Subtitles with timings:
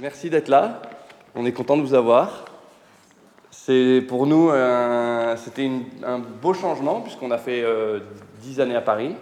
[0.00, 0.80] Merci d'être là.
[1.34, 2.44] On est content de vous avoir.
[3.50, 5.68] C'est pour nous, un- c'était
[6.06, 8.00] un beau changement puisqu'on a fait euh,
[8.42, 9.14] 10 années à Paris.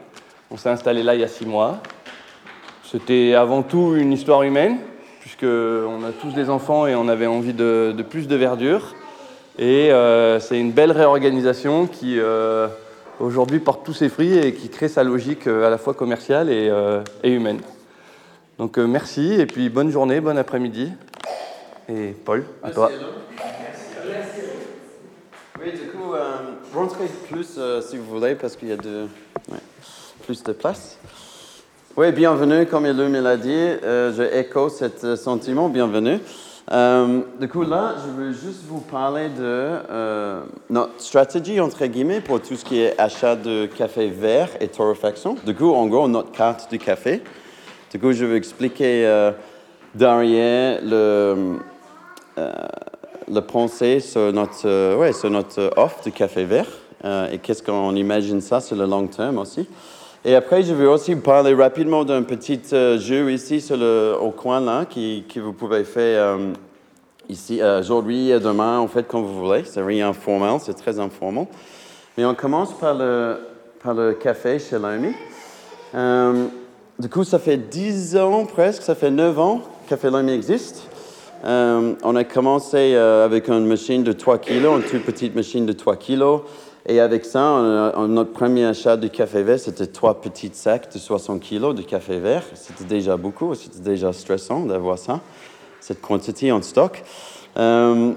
[0.50, 1.78] On s'est installé là il y a 6 mois.
[2.84, 4.78] C'était avant tout une histoire humaine
[5.20, 8.94] puisqu'on a tous des enfants et on avait envie de, plus de verdure.
[9.58, 12.68] Et euh, c'est une belle réorganisation qui euh,
[13.18, 16.50] aujourd'hui porte tous ses fruits et qui crée sa logique euh, à la fois commerciale
[16.50, 16.70] et
[17.24, 17.60] humaine.
[18.58, 20.90] Donc euh, merci et puis bonne journée, bon après-midi.
[21.90, 22.90] Et Paul, à toi.
[25.60, 26.36] Oui, du coup, euh,
[26.74, 29.08] rentrez plus euh, si vous voulez, parce qu'il y a de,
[29.50, 29.58] ouais,
[30.24, 30.98] plus de place.
[31.98, 36.18] Oui, bienvenue, comme Elum l'a dit, euh, je écho ce sentiment, bienvenue.
[37.38, 39.76] Du coup, là, je veux juste vous parler de
[40.70, 45.36] notre stratégie, entre guillemets, pour tout ce qui est achat de café vert et torréfaction.
[45.44, 47.22] Du coup, en gros, notre carte du café.
[47.92, 49.30] Du coup, je vais expliquer euh,
[49.94, 51.58] derrière le,
[52.36, 52.52] euh,
[53.32, 56.66] le pensée sur notre, euh, ouais, sur notre offre de café vert
[57.30, 59.68] et qu'est-ce qu'on imagine ça sur le long terme aussi.
[60.24, 63.64] Et après, je vais aussi parler rapidement d'un petit jeu ici
[64.20, 66.36] au coin là qui, que vous pouvez faire
[67.28, 69.62] ici aujourd'hui et demain, en fait, comme vous voulez.
[69.64, 71.46] C'est rien formel, c'est très informel.
[72.18, 73.38] Mais on commence par le,
[73.80, 75.14] par le café chez l'ami.
[76.98, 80.88] Du coup, ça fait 10 ans presque, ça fait 9 ans Café Lamy existe.
[81.44, 85.66] Euh, on a commencé euh, avec une machine de 3 kilos, une toute petite machine
[85.66, 86.40] de 3 kilos.
[86.88, 91.40] Et avec ça, notre premier achat de café vert, c'était trois petits sacs de 60
[91.40, 92.44] kilos de café vert.
[92.54, 95.20] C'était déjà beaucoup, c'était déjà stressant d'avoir ça,
[95.80, 97.02] cette quantité en stock.
[97.56, 98.12] Euh,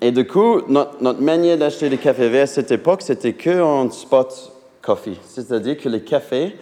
[0.00, 3.60] et du coup, notre, notre manière d'acheter du café vert à cette époque, c'était que
[3.60, 5.18] en spot coffee.
[5.26, 6.56] C'est-à-dire que le café,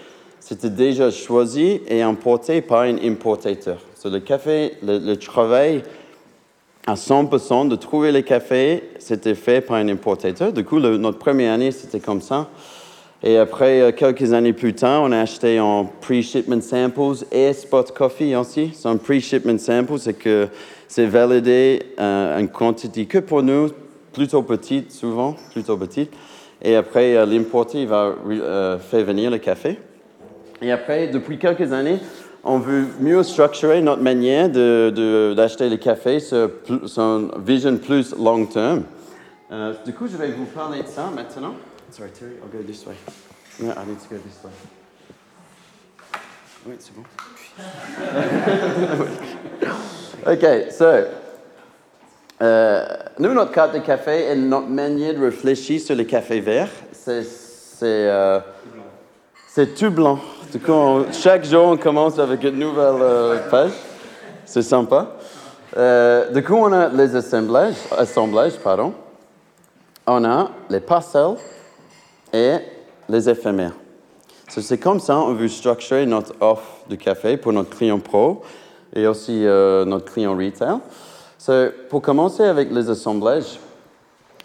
[0.44, 3.78] c'était déjà choisi et importé par un importateur.
[3.94, 5.82] So, le café, le, travail
[6.84, 10.52] à 100% de trouver les cafés, c'était fait par un importateur.
[10.52, 12.50] Du coup, notre première année, c'était comme ça.
[13.22, 17.92] Et après, euh, quelques années plus tard, on a acheté en pre-shipment samples et spot
[17.92, 18.72] coffee aussi.
[18.74, 20.48] So, un pre-shipment sample, c'est que
[20.88, 23.68] c'est validé euh, une quantité que pour nous,
[24.12, 26.12] plutôt petite, souvent, plutôt petite.
[26.60, 29.78] Et après, euh, l'importé va euh, faire venir le café.
[30.62, 31.98] Et après, depuis quelques années,
[32.44, 38.14] on veut mieux structurer notre manière de- de- d'acheter le café sur, une vision plus
[38.16, 38.84] long terme.
[39.50, 41.54] Euh, du coup, je vais vous parler de ça maintenant.
[41.90, 42.94] Sorry, Terry, I'll go this way.
[43.60, 44.50] Yeah, I need to go this way.
[46.64, 47.02] Oui, c'est bon.
[50.32, 50.84] OK, so,
[52.40, 52.86] euh,
[53.18, 57.24] nous, notre carte de café et notre manière de réfléchir sur le café vert, c'est
[57.24, 58.38] c'est, euh,
[59.54, 60.18] c'est tout blanc.
[60.50, 63.72] Du coup, chaque jour, on commence avec une nouvelle euh, page.
[64.46, 65.16] C'est sympa.
[65.76, 68.94] Euh, du coup, on a les assemblages, assemblages pardon.
[70.06, 71.36] On a les parcelles
[72.32, 72.54] et
[73.10, 73.74] les éphémères.
[74.48, 78.40] So, c'est comme ça on veut structurer notre offre de café pour notre client pro
[78.96, 80.78] et aussi euh, notre client retail.
[81.36, 81.52] So,
[81.90, 83.60] pour commencer avec les assemblages,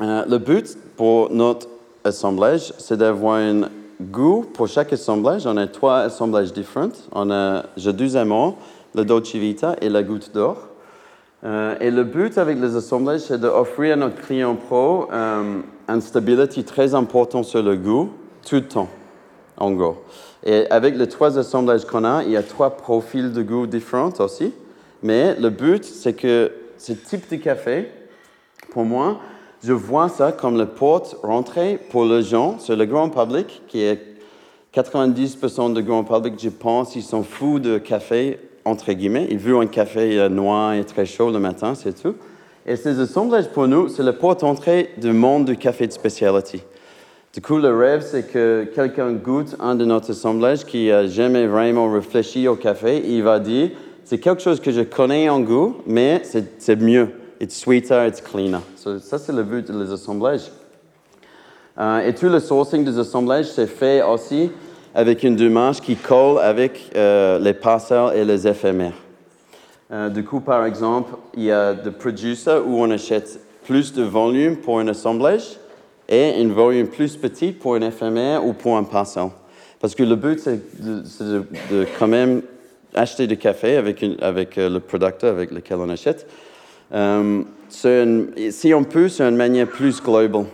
[0.02, 1.68] euh, le but pour notre
[2.04, 3.70] assemblage, c'est d'avoir un
[4.02, 5.46] goût pour chaque assemblage.
[5.46, 6.90] On a trois assemblages différents.
[7.12, 8.14] On a Jadus
[8.96, 10.68] le Dolce Vita et la Goutte d'Or.
[11.44, 16.02] Euh, et le but avec les assemblages, c'est d'offrir à notre client pro euh, une
[16.02, 18.10] stabilité très importante sur le goût
[18.48, 18.90] tout le temps,
[19.58, 19.98] en gros.
[20.44, 24.14] Et avec les trois assemblages qu'on a, il y a trois profils de goût différents
[24.20, 24.54] aussi.
[25.04, 27.92] Mais le but, c'est que ce type de café,
[28.72, 29.20] pour moi,
[29.64, 33.82] je vois ça comme la porte rentrée pour les gens, sur le grand public, qui
[33.82, 34.00] est
[34.74, 39.28] 90% du grand public, je pense, ils sont fous de café, entre guillemets.
[39.32, 42.16] Ils veulent un café euh, noir et très chaud le matin, c'est tout.
[42.66, 46.62] Et ces assemblages, pour nous, c'est la porte d'entrée du monde du café de spécialité.
[47.34, 51.48] Du coup, le rêve, c'est que quelqu'un goûte un de notre assemblage qui n'a jamais
[51.48, 53.02] vraiment réfléchi au café.
[53.06, 53.72] Il va dire,
[54.04, 57.10] c'est quelque chose que je connais en goût, mais c'est c'est mieux.
[57.40, 58.62] It's sweeter, it's cleaner.
[58.76, 60.52] So, ça, c'est le but des assemblages.
[61.78, 64.50] Euh, et tout le sourcing des assemblages, c'est fait aussi
[64.96, 68.96] avec une démarche qui colle avec euh, les parcelles et les éphémères.
[69.92, 74.02] Euh, du coup, par exemple, il y a des producers où on achète plus de
[74.02, 75.60] volume pour un assemblage
[76.10, 79.30] et un volume plus petit pour un éphémère ou pour un parcelle.
[79.80, 82.42] Parce que le but, c'est de, quand même
[82.96, 86.26] acheter du café avec, une- le producteur avec lequel on achète.
[86.94, 90.46] Euh, si on peut, c'est une manière plus globale.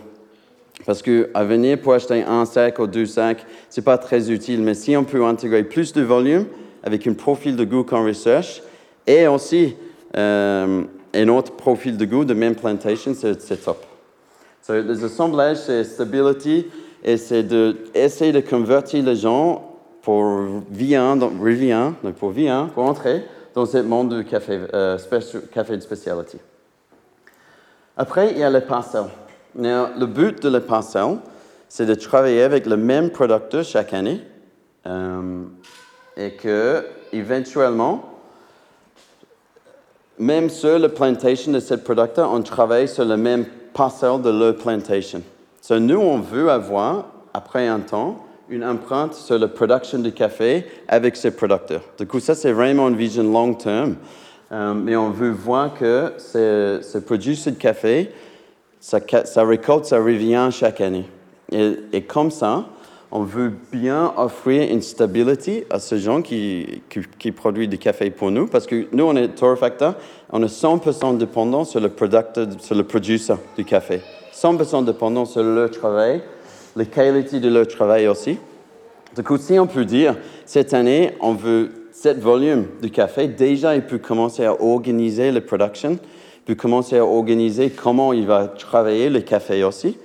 [0.86, 4.60] Parce qu'à venir pour acheter un sac ou deux sacs, ce n'est pas très utile.
[4.62, 6.46] Mais si on peut intégrer plus de volume
[6.82, 8.62] avec un profil de goût qu'on recherche
[9.06, 9.76] et aussi
[10.16, 10.82] euh,
[11.14, 13.84] et notre profil de goût de même plantation, c'est top.
[14.62, 16.66] So, les assemblages, c'est stability
[17.02, 20.24] et c'est d'essayer de, convertir les gens pour
[20.74, 21.32] V1, donc,
[22.02, 23.22] donc pour V1, pour entrer
[23.54, 24.98] dans ce monde du café, euh,
[25.52, 26.38] café de spécialité.
[27.96, 29.10] Après, il y a les parcelles.
[29.56, 31.18] le but de les parcelles,
[31.68, 34.20] c'est de travailler avec le même producteur chaque année
[34.86, 35.44] euh,
[36.16, 38.10] et que, éventuellement,
[40.18, 44.56] même sur la plantation de ce producteur, on travaille sur la même parcelle de leur
[44.56, 45.22] plantation.
[45.60, 50.66] So, nous, on veut avoir, après un temps, une empreinte sur la production du café
[50.88, 51.82] avec ces producteurs.
[51.98, 53.96] Du coup, ça, c'est vraiment une vision long terme.
[54.52, 58.10] Euh, mais on veut voir que ce, produit de café,
[58.80, 58.98] sa,
[59.44, 61.06] récolte, ça revient chaque année.
[61.50, 62.66] Et, comme ça,
[63.10, 66.82] on veut bien offrir une stabilité à ces gens qui,
[67.18, 69.94] qui, produisent du café pour nous, parce que nous, on est torréfacteur,
[70.30, 71.90] on est 100% dépendant sur le,
[72.58, 74.00] sur le producteur du café.
[74.32, 76.22] 100% dépendant sur leur travail,
[76.76, 78.38] la qualité de leur travail aussi.
[79.16, 83.76] Du coup, si on peut dire, cette année, on veut cette volume de café, déjà,
[83.76, 85.98] il peut commencer à organiser la production,
[86.44, 89.96] peut commencer à organiser comment il va travailler le café aussi.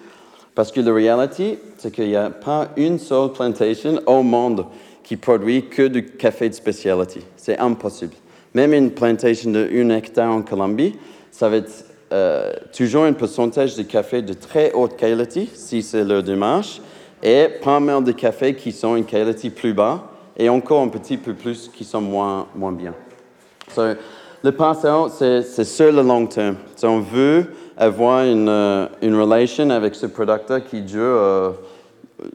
[0.55, 4.65] Parce que la réalité, c'est qu'il n'y a pas une seule plantation au monde
[5.03, 7.21] qui produit que du café de spécialité.
[7.35, 8.13] C'est impossible.
[8.53, 10.95] Même une plantation de 1 hectare en Colombie,
[11.31, 16.03] ça va être euh, toujours un pourcentage de café de très haute qualité, si c'est
[16.03, 16.81] leur démarche,
[17.21, 21.17] et pas mal de cafés qui sont une qualité plus bas, et encore un petit
[21.17, 22.95] peu plus qui sont moins, moins bien.
[23.77, 26.55] le passant, c'est sur le long terme.
[26.81, 27.45] on veut
[27.77, 31.51] avoir une, euh, une, relation avec ce producteur qui dure euh,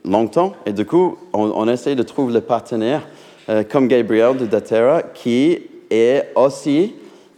[0.04, 3.02] longtemps, et du coup, on, on, essaie de trouver le partenaire,
[3.70, 5.58] comme Gabriel de Datera, qui
[5.90, 6.94] est aussi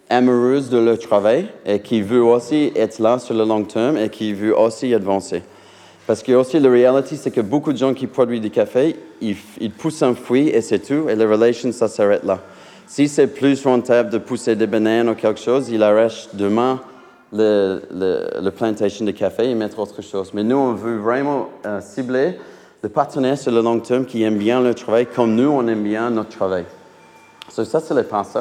[0.09, 4.09] amoureuse de leur travail et qui veut aussi être là sur le long terme et
[4.09, 5.43] qui veut aussi avancer.
[6.07, 9.37] Parce que aussi la réalité, c'est que beaucoup de gens qui produisent du café, ils,
[9.77, 12.39] poussent un fruit et c'est tout, et la relation, ça s'arrête là.
[12.87, 16.81] Si c'est plus rentable de pousser des bananes ou quelque chose, ils arrêtent demain
[17.33, 20.31] le, le, plantation de café et mettre autre chose.
[20.33, 22.39] Mais nous, on veut vraiment euh, cibler
[22.85, 25.83] des partenaires sur le long terme qui aiment bien leur travail comme nous, on aime
[25.83, 26.65] bien notre travail.
[27.49, 28.39] So, ça, c'est les pensées.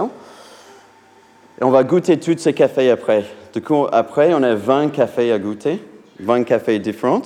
[1.61, 3.23] On va goûter tous ces cafés après.
[3.53, 5.79] Du coup, après, on a 20 cafés à goûter,
[6.19, 7.21] 20 cafés différents.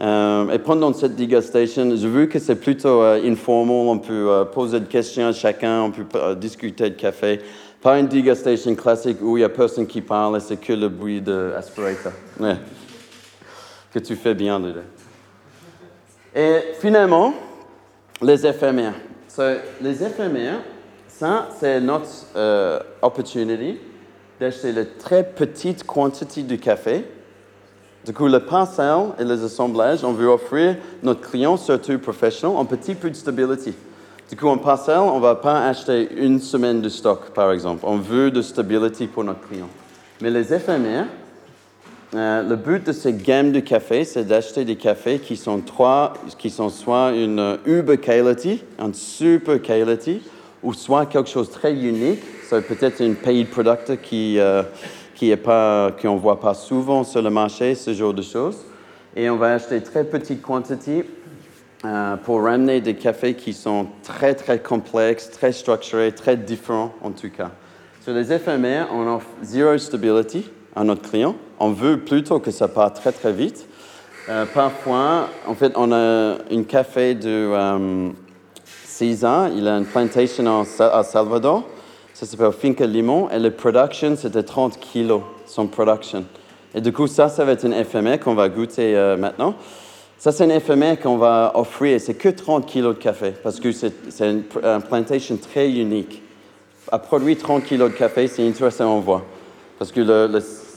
[0.00, 4.44] Euh, et pendant cette dégustation, j'ai vu que c'est plutôt euh, informel, on peut euh,
[4.44, 7.40] poser des questions à chacun, on peut discuter de café.
[7.80, 10.88] Pas une dégustation classique où il n'y a personne qui parle et c'est que le
[10.88, 12.12] bruit de l'aspirateur.
[13.92, 14.80] Que tu fais bien, déjà.
[16.34, 17.34] Et finalement,
[18.20, 18.94] les éphémères.
[19.80, 20.60] les éphémères,
[21.18, 23.80] ça, c'est notre euh, opportunité
[24.40, 27.04] d'acheter la très petite quantité de café.
[28.04, 32.64] Du coup, le parcelle et les assemblages, on veut offrir notre client, surtout professionnel, un
[32.64, 33.74] petit peu de stabilité.
[34.28, 37.84] Du coup, en parcelle, on ne va pas acheter une semaine de stock, par exemple.
[37.86, 39.68] On veut de stabilité pour notre client.
[40.20, 41.06] Mais les éphémères,
[42.14, 46.14] euh, le but de cette gamme de café, c'est d'acheter des cafés qui sont, trois,
[46.38, 50.22] qui sont soit une uber quality, une super quality,
[50.62, 54.62] ou soit quelque chose de très unique, ça peut-être un pays producteur qui euh,
[55.42, 58.58] pas qu'on voit pas souvent sur le marché, ce genre de choses.
[59.14, 61.04] Et on va acheter très petite quantité
[61.84, 67.10] euh, pour ramener des cafés qui sont très très complexes, très structurés, très différents en
[67.10, 67.50] tout cas.
[68.02, 71.36] Sur les éphémères, on offre zero stability à notre client.
[71.60, 73.68] On veut plutôt que ça parte très très vite.
[74.28, 78.12] Euh, parfois, en fait, on a un café de
[78.92, 81.62] 6 ans, il a une plantation à Salvador.
[82.12, 83.30] Ça s'appelle Finca Limon.
[83.30, 86.26] Et la production, c'était 30 kilos, son production.
[86.74, 89.54] Et du coup, ça, ça va être une éphémère qu'on va goûter euh, maintenant.
[90.18, 91.98] Ça, c'est une éphémère qu'on va offrir.
[92.02, 96.22] C'est que 30 kilos de café parce que c'est une, plantation très unique.
[96.90, 99.22] À produire 30 kilos de café, c'est intéressant à voir.
[99.78, 100.26] Parce que le,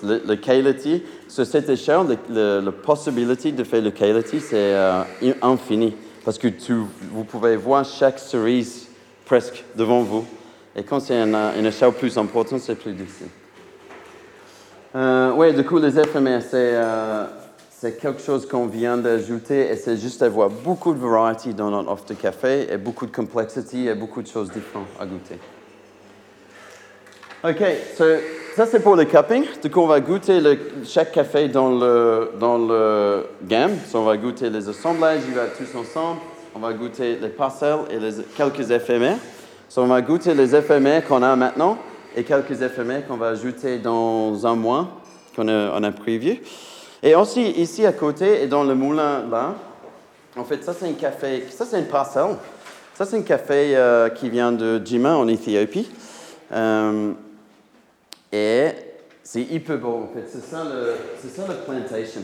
[0.04, 5.04] le, le, quality, sur cette échelle, la possibilité de faire le quality, c'est euh,
[5.42, 5.94] infini
[6.26, 6.74] parce que tu,
[7.12, 8.88] vous pouvez voir chaque cerise
[9.26, 10.26] presque devant vous.
[10.76, 13.28] Et quand c'est une, une échelle plus importante, c'est plus difficile.
[14.96, 17.26] Euh, oui, du coup, les éphémères, euh,
[17.70, 21.92] c'est quelque chose qu'on vient d'ajouter et c'est juste d'avoir beaucoup de variété dans notre
[21.92, 25.38] offre de café et beaucoup de complexité et beaucoup de choses différentes à goûter.
[27.44, 27.64] OK,
[28.56, 29.44] ça c'est pour le cupping.
[29.70, 30.40] Coup, on va goûter
[30.86, 33.74] chaque café dans le, dans le gamme.
[33.94, 36.22] on va goûter les assemblages, il va tous ensemble.
[36.56, 39.18] On va goûter les parcelles et les, quelques éphémères.
[39.76, 41.78] on va goûter les éphémères qu'on a maintenant.
[42.16, 44.88] et quelques éphémères qu'on va ajouter dans un mois,
[45.36, 46.40] qu'on a, on a prévu.
[47.04, 49.56] Et aussi, ici à côté, et dans le moulin là,
[50.38, 52.38] en fait, ça c'est un café, ça c'est une parcelle.
[52.94, 55.92] Ça c'est un café euh, qui vient de Jima en Éthiopie.
[56.54, 57.12] Euh,
[58.36, 58.72] et
[59.24, 60.26] c'est hyper beau, en fait.
[60.28, 62.22] C'est ça ça le plantation.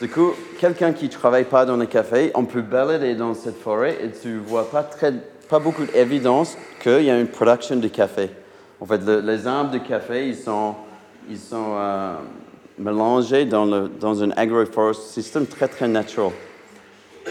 [0.00, 3.58] Du coup, quelqu'un qui ne travaille pas dans le café, on peut balader dans cette
[3.58, 5.12] forêt et tu ne vois pas, très,
[5.48, 8.30] pas beaucoup d'évidence qu'il y a une production de café.
[8.80, 10.74] En fait, le- les arbres de café, ils sont,
[11.28, 12.14] ils sont euh,
[12.78, 16.32] mélangés dans, le, dans un agroforest system très, très naturel.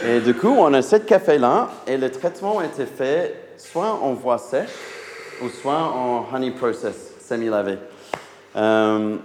[0.08, 4.14] Et du coup, on a cette café-là et le traitement a été fait soit en
[4.14, 4.70] voie sèche
[5.44, 6.96] ou soit en honey process,
[7.28, 7.78] semi-lavé.
[8.56, 9.18] Euh,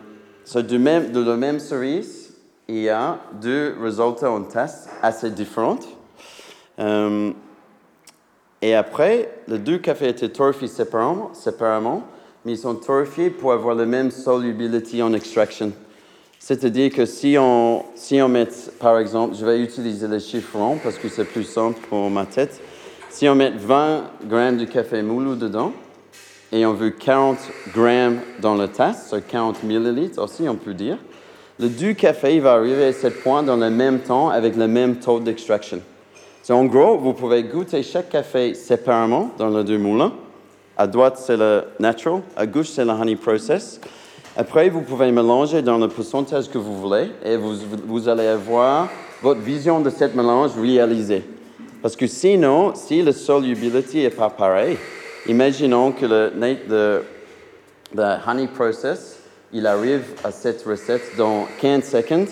[0.44, 2.34] so, même, de la même cerise,
[2.68, 5.78] il y a deux résultats en test assez différents.
[6.78, 7.32] Euh,
[8.62, 12.02] et après, les deux cafés étaient torréfiés séparément, séparément,
[12.44, 15.72] mais ils sont torréfiés pour avoir la même solubility en extraction.
[16.38, 20.78] C'est-à-dire que si on, si on met, par exemple, je vais utiliser les chiffres ronds
[20.82, 22.60] parce que c'est plus simple pour ma tête.
[23.10, 25.72] Si on met 20 grammes de café moulu dedans
[26.52, 27.38] et on veut 40
[27.74, 30.98] grammes dans le tasse, so 40 millilitres aussi, on peut dire,
[31.58, 34.96] le deux café va arriver à ce point dans le même temps avec le même
[34.96, 35.80] taux d'extraction.
[36.42, 40.12] So, en gros, vous pouvez goûter chaque café séparément dans les deux moulins.
[40.76, 42.20] À droite, c'est le natural.
[42.36, 43.80] À gauche, c'est le honey process.
[44.36, 47.54] Après, vous pouvez mélanger dans le pourcentage que vous voulez et vous,
[47.86, 48.88] vous allez avoir
[49.22, 51.24] votre vision de cette mélange réalisée.
[51.80, 54.76] Parce que sinon, si la solubility n'est pas pareille,
[55.28, 56.32] imaginons que le,
[56.68, 57.02] le,
[57.94, 59.18] le honey process,
[59.52, 62.28] il arrive à cette recette dans 15 secondes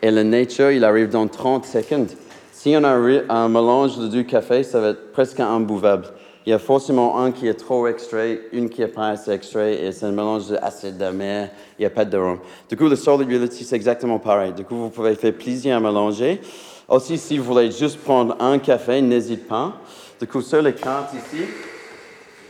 [0.00, 2.10] et le nature, il arrive dans 30 secondes.
[2.52, 6.06] Si on a un mélange de deux cafés, ça va être presque imbuvable.
[6.44, 9.84] Il y a forcément un qui est trop extrait, une qui n'est pas assez extrait,
[9.84, 12.38] et c'est un mélange d'acide amer, il n'y a pas d'arôme.
[12.68, 14.52] Du coup, la solubility, c'est exactement pareil.
[14.52, 16.40] Du coup, vous pouvez faire plaisir à mélanger.
[16.88, 19.74] Aussi, si vous voulez juste prendre un café, n'hésitez pas.
[20.20, 21.44] Du coup, sur les cartes ici,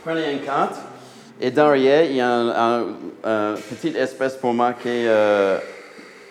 [0.03, 0.75] prenez une carte,
[1.41, 2.85] et derrière, il y a un, un-
[3.23, 5.57] un petit espace pour marquer euh,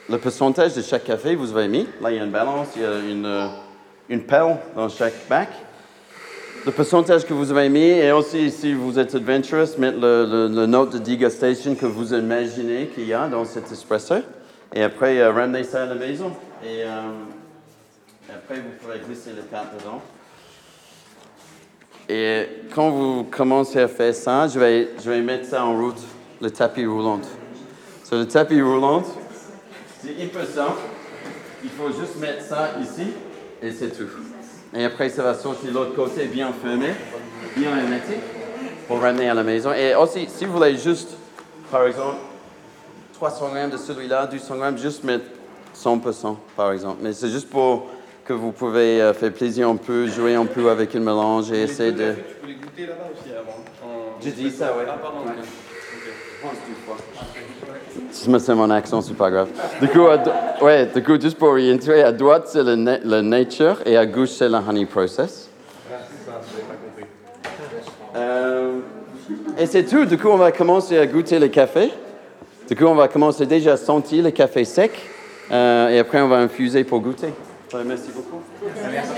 [0.08, 1.86] le pourcentage de chaque café vous avez mis.
[2.00, 3.46] Là, il y a une balance, il y a une, euh,
[4.08, 5.48] une pelle dans chaque bac.
[6.64, 10.66] Le pourcentage que vous avez mis, et aussi, si vous êtes adventurous, mettre le, le,
[10.66, 14.16] note de degustation que vous imaginez qu'il y a dans cet espresso.
[14.72, 16.30] Et après, euh, ramenez ça à la maison.
[16.64, 16.84] Et
[18.32, 20.00] après, vous pouvez glisser les cartes dedans.
[22.08, 26.00] Et quand vous commencez à faire ça, je vais, je vais mettre ça en route,
[26.40, 27.20] le tapis roulant.
[28.04, 29.02] Sur le tapis roulant,
[30.02, 30.80] c'est hyper simple.
[31.64, 33.08] Il faut juste mettre ça ici
[33.62, 34.08] et c'est tout.
[34.74, 36.88] Et après, ça va sortir de l'autre côté bien fermé,
[37.56, 38.22] bien hermétique
[38.88, 39.72] pour ramener à la maison.
[39.72, 41.10] Et aussi, si vous voulez juste,
[41.70, 42.16] par exemple,
[43.14, 45.26] 300 grammes de celui-là, 200 grammes, juste mettre
[45.76, 46.98] 100% par exemple.
[47.00, 47.88] Mais c'est juste pour
[48.24, 51.62] que vous pouvez euh, faire plaisir un peu, jouer un peu avec une mélange et
[51.62, 52.12] essayer de...
[52.12, 53.58] Tu peux les goûter là-bas aussi avant.
[53.84, 54.84] en- J'ai dit ça, ouais.
[54.88, 55.18] Ah, pardon.
[55.26, 55.32] Ouais.
[58.10, 59.48] C'est c'est mon accent, c'est pas grave.
[59.80, 62.98] Du coup, à do- ouais, du coup, juste pour orienter, à droite c'est le, na-
[62.98, 65.48] le nature et à gauche c'est le honey process.
[65.90, 67.04] Ah, c'est ça, je n'avais pas compris.
[68.16, 68.78] Euh,
[69.58, 70.04] et c'est tout.
[70.04, 71.90] Du coup, on va commencer à goûter le café.
[72.68, 74.92] Du coup, on va commencer déjà à sentir le café sec.
[75.50, 77.28] Euh, et après, on va infuser pour goûter.
[77.84, 78.42] Merci beaucoup.
[78.90, 79.12] Merci.